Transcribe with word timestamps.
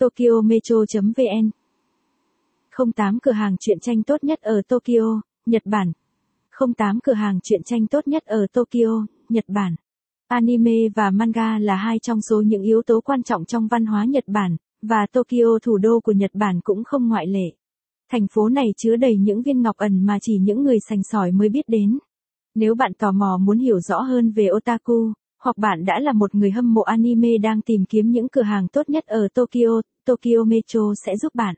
Tokyo 0.00 0.40
Metro.vn 0.44 1.50
08 2.96 3.18
cửa 3.22 3.32
hàng 3.32 3.56
truyện 3.60 3.80
tranh 3.80 4.02
tốt 4.02 4.24
nhất 4.24 4.40
ở 4.42 4.62
Tokyo, 4.68 5.20
Nhật 5.46 5.62
Bản. 5.64 5.92
08 6.76 6.98
cửa 7.02 7.12
hàng 7.12 7.40
truyện 7.42 7.62
tranh 7.64 7.86
tốt 7.86 8.08
nhất 8.08 8.24
ở 8.26 8.46
Tokyo, 8.52 9.06
Nhật 9.28 9.44
Bản. 9.48 9.74
Anime 10.28 10.88
và 10.94 11.10
manga 11.10 11.58
là 11.58 11.76
hai 11.76 11.98
trong 11.98 12.20
số 12.20 12.42
những 12.46 12.62
yếu 12.62 12.82
tố 12.82 13.00
quan 13.00 13.22
trọng 13.22 13.44
trong 13.44 13.68
văn 13.68 13.86
hóa 13.86 14.04
Nhật 14.04 14.24
Bản, 14.26 14.56
và 14.82 15.06
Tokyo 15.12 15.58
thủ 15.62 15.78
đô 15.78 16.00
của 16.00 16.12
Nhật 16.12 16.30
Bản 16.34 16.60
cũng 16.64 16.84
không 16.84 17.08
ngoại 17.08 17.26
lệ. 17.26 17.52
Thành 18.10 18.26
phố 18.28 18.48
này 18.48 18.66
chứa 18.76 18.96
đầy 18.96 19.16
những 19.16 19.42
viên 19.42 19.62
ngọc 19.62 19.76
ẩn 19.76 20.06
mà 20.06 20.18
chỉ 20.20 20.38
những 20.38 20.62
người 20.62 20.78
sành 20.88 21.02
sỏi 21.02 21.32
mới 21.32 21.48
biết 21.48 21.68
đến. 21.68 21.98
Nếu 22.54 22.74
bạn 22.74 22.94
tò 22.94 23.12
mò 23.12 23.38
muốn 23.40 23.58
hiểu 23.58 23.80
rõ 23.80 24.00
hơn 24.00 24.32
về 24.32 24.48
otaku, 24.56 25.12
hoặc 25.40 25.58
bạn 25.58 25.84
đã 25.84 26.00
là 26.00 26.12
một 26.12 26.34
người 26.34 26.50
hâm 26.50 26.74
mộ 26.74 26.80
anime 26.80 27.38
đang 27.38 27.62
tìm 27.62 27.84
kiếm 27.84 28.10
những 28.10 28.28
cửa 28.28 28.42
hàng 28.42 28.68
tốt 28.68 28.88
nhất 28.88 29.06
ở 29.06 29.28
Tokyo, 29.34 29.82
Tokyo 30.04 30.44
Metro 30.46 30.80
sẽ 31.06 31.16
giúp 31.16 31.34
bạn. 31.34 31.54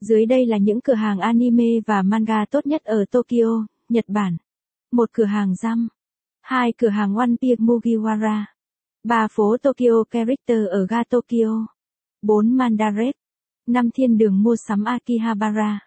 Dưới 0.00 0.26
đây 0.26 0.46
là 0.46 0.56
những 0.58 0.80
cửa 0.80 0.94
hàng 0.94 1.18
anime 1.18 1.80
và 1.86 2.02
manga 2.02 2.44
tốt 2.50 2.66
nhất 2.66 2.84
ở 2.84 3.04
Tokyo, 3.10 3.66
Nhật 3.88 4.04
Bản. 4.08 4.36
Một 4.92 5.10
cửa 5.12 5.24
hàng 5.24 5.54
răm. 5.54 5.88
Hai 6.40 6.72
cửa 6.78 6.88
hàng 6.88 7.14
One 7.14 7.30
Piece 7.42 7.56
Mugiwara. 7.58 8.44
Ba 9.04 9.28
phố 9.30 9.56
Tokyo 9.62 10.04
Character 10.10 10.58
ở 10.70 10.86
ga 10.86 11.04
Tokyo. 11.04 11.66
4 12.22 12.56
Mandaret. 12.56 13.14
5 13.66 13.90
thiên 13.94 14.18
đường 14.18 14.42
mua 14.42 14.56
sắm 14.56 14.84
Akihabara. 14.84 15.80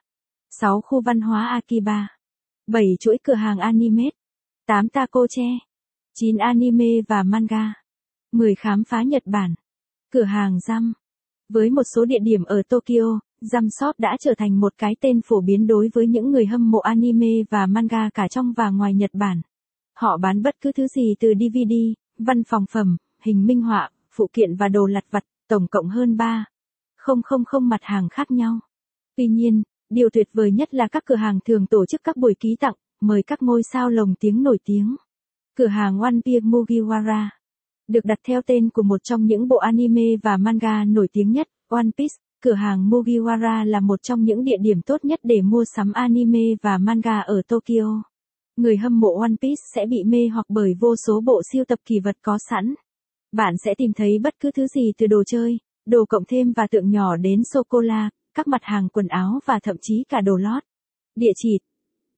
6 0.50 0.82
khu 0.82 1.02
văn 1.02 1.22
hóa 1.22 1.48
Akiba. 1.48 2.08
7 2.68 2.84
chuỗi 3.00 3.18
cửa 3.24 3.34
hàng 3.34 3.60
anime. 3.60 4.10
8 4.68 4.90
taco 4.90 5.28
che. 5.30 5.73
9 6.16 6.38
anime 6.38 7.02
và 7.08 7.24
manga. 7.24 7.74
10 8.32 8.56
khám 8.56 8.84
phá 8.84 9.04
Nhật 9.04 9.24
Bản. 9.26 9.54
Cửa 10.12 10.24
hàng 10.24 10.60
răm. 10.60 10.94
Với 11.50 11.70
một 11.70 11.84
số 11.96 12.06
địa 12.06 12.20
điểm 12.22 12.44
ở 12.44 12.62
Tokyo, 12.70 13.20
răm 13.42 13.70
Shop 13.70 14.00
đã 14.00 14.18
trở 14.20 14.34
thành 14.38 14.60
một 14.60 14.74
cái 14.78 14.96
tên 15.02 15.22
phổ 15.22 15.42
biến 15.42 15.68
đối 15.68 15.90
với 15.94 16.08
những 16.08 16.32
người 16.32 16.46
hâm 16.46 16.72
mộ 16.72 16.80
anime 16.80 17.44
và 17.50 17.66
manga 17.66 18.10
cả 18.14 18.28
trong 18.28 18.54
và 18.58 18.70
ngoài 18.70 18.94
Nhật 18.94 19.10
Bản. 19.14 19.42
Họ 19.96 20.18
bán 20.18 20.42
bất 20.42 20.56
cứ 20.62 20.72
thứ 20.72 20.88
gì 20.88 21.16
từ 21.20 21.34
DVD, 21.40 21.74
văn 22.18 22.44
phòng 22.44 22.66
phẩm, 22.72 22.98
hình 23.22 23.46
minh 23.46 23.62
họa, 23.62 23.90
phụ 24.12 24.30
kiện 24.34 24.56
và 24.56 24.68
đồ 24.68 24.86
lặt 24.86 25.06
vặt, 25.12 25.24
tổng 25.50 25.68
cộng 25.68 25.88
hơn 25.88 26.18
3. 26.18 26.46
Không 26.98 27.22
không 27.22 27.46
không 27.46 27.70
mặt 27.70 27.82
hàng 27.82 28.10
khác 28.10 28.32
nhau. 28.32 28.60
Tuy 29.18 29.28
nhiên, 29.28 29.64
điều 29.90 30.10
tuyệt 30.10 30.30
vời 30.34 30.52
nhất 30.52 30.74
là 30.74 30.88
các 30.88 31.04
cửa 31.06 31.16
hàng 31.16 31.40
thường 31.46 31.68
tổ 31.68 31.86
chức 31.86 32.02
các 32.04 32.18
buổi 32.18 32.36
ký 32.40 32.56
tặng, 32.60 32.76
mời 33.02 33.24
các 33.24 33.42
ngôi 33.42 33.62
sao 33.64 33.90
lồng 33.90 34.16
tiếng 34.20 34.44
nổi 34.44 34.58
tiếng. 34.66 34.96
Cửa 35.58 35.68
hàng 35.68 36.00
One 36.00 36.16
Piece 36.26 36.40
Mugiwara 36.40 37.30
được 37.88 38.06
đặt 38.06 38.18
theo 38.28 38.42
tên 38.46 38.70
của 38.70 38.84
một 38.84 39.04
trong 39.04 39.26
những 39.26 39.48
bộ 39.48 39.58
anime 39.58 40.16
và 40.24 40.38
manga 40.38 40.86
nổi 40.86 41.08
tiếng 41.14 41.32
nhất, 41.32 41.48
One 41.70 41.88
Piece. 41.98 42.14
Cửa 42.44 42.54
hàng 42.54 42.90
Mugiwara 42.90 43.66
là 43.66 43.80
một 43.80 44.00
trong 44.04 44.24
những 44.24 44.44
địa 44.44 44.58
điểm 44.62 44.82
tốt 44.82 45.06
nhất 45.06 45.20
để 45.24 45.42
mua 45.42 45.64
sắm 45.76 45.92
anime 45.94 46.56
và 46.62 46.78
manga 46.78 47.20
ở 47.20 47.42
Tokyo. 47.48 48.04
Người 48.58 48.78
hâm 48.78 49.00
mộ 49.00 49.20
One 49.20 49.36
Piece 49.42 49.62
sẽ 49.76 49.86
bị 49.86 50.04
mê 50.04 50.28
hoặc 50.28 50.46
bởi 50.50 50.74
vô 50.80 50.96
số 51.08 51.22
bộ 51.26 51.42
siêu 51.52 51.64
tập 51.68 51.80
kỳ 51.86 52.00
vật 52.00 52.18
có 52.22 52.38
sẵn. 52.50 52.74
Bạn 53.32 53.54
sẽ 53.66 53.74
tìm 53.78 53.94
thấy 53.94 54.20
bất 54.24 54.34
cứ 54.40 54.52
thứ 54.52 54.68
gì 54.68 54.92
từ 54.98 55.08
đồ 55.08 55.24
chơi, 55.24 55.58
đồ 55.86 56.06
cộng 56.10 56.26
thêm 56.26 56.54
và 56.54 56.68
tượng 56.72 56.90
nhỏ 56.90 57.16
đến 57.16 57.42
sô-cô-la, 57.54 58.10
các 58.34 58.48
mặt 58.48 58.62
hàng 58.64 58.90
quần 58.90 59.08
áo 59.08 59.40
và 59.46 59.60
thậm 59.64 59.76
chí 59.82 60.04
cả 60.10 60.22
đồ 60.22 60.36
lót. 60.36 60.64
Địa 61.16 61.32
chỉ 61.36 61.58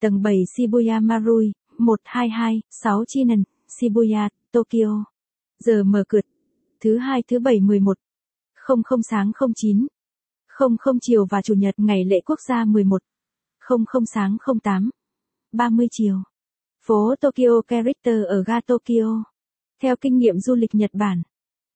Tầng 0.02 0.22
7 0.22 0.36
Shibuya 0.58 1.00
Marui, 1.00 1.52
122, 1.78 2.62
6 2.70 3.06
Chinan, 3.08 3.44
Shibuya, 3.68 4.30
Tokyo. 4.52 5.06
Giờ 5.60 5.84
mở 5.84 6.04
cửa. 6.08 6.20
Thứ 6.80 6.98
hai 6.98 7.24
thứ 7.28 7.40
bảy 7.40 7.60
11. 7.60 7.98
00 8.68 9.02
sáng 9.10 9.32
09. 9.56 9.88
00 10.60 10.98
chiều 11.02 11.26
và 11.30 11.42
chủ 11.42 11.54
nhật 11.54 11.76
ngày 11.78 12.06
lễ 12.06 12.22
quốc 12.26 12.40
gia 12.48 12.66
11. 12.66 13.02
00 13.70 14.06
sáng 14.14 14.38
08. 14.64 14.90
30 15.52 15.88
chiều. 15.92 16.24
Phố 16.86 17.16
Tokyo 17.22 17.62
Character 17.68 18.26
ở 18.28 18.44
ga 18.48 18.62
Tokyo. 18.62 19.24
Theo 19.82 19.96
kinh 19.96 20.18
nghiệm 20.18 20.40
du 20.40 20.56
lịch 20.56 20.76
Nhật 20.76 20.92
Bản, 20.94 21.22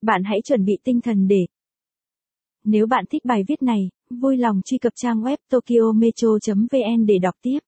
bạn 0.01 0.23
hãy 0.23 0.41
chuẩn 0.43 0.65
bị 0.65 0.77
tinh 0.83 1.01
thần 1.01 1.27
để 1.27 1.45
Nếu 2.63 2.87
bạn 2.87 3.05
thích 3.09 3.25
bài 3.25 3.43
viết 3.47 3.61
này, 3.61 3.89
vui 4.09 4.37
lòng 4.37 4.61
truy 4.65 4.77
cập 4.77 4.93
trang 4.95 5.21
web 5.21 5.37
tokyometro.vn 5.49 7.05
để 7.05 7.17
đọc 7.21 7.35
tiếp. 7.41 7.59